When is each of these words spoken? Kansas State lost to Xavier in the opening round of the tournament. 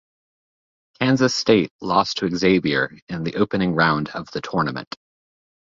Kansas 0.99 1.35
State 1.35 1.71
lost 1.79 2.17
to 2.17 2.35
Xavier 2.35 2.91
in 3.07 3.23
the 3.23 3.35
opening 3.35 3.75
round 3.75 4.09
of 4.09 4.31
the 4.31 4.41
tournament. 4.41 4.97